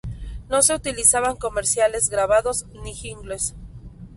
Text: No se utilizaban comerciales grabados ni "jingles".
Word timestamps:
No 0.49 0.63
se 0.63 0.73
utilizaban 0.73 1.35
comerciales 1.35 2.09
grabados 2.09 2.65
ni 2.81 2.95
"jingles". 2.95 3.53